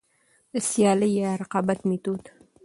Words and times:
د 0.51 0.53
سيالي 0.69 1.09
يا 1.21 1.31
رقابت 1.41 1.79
ميتود: 1.89 2.23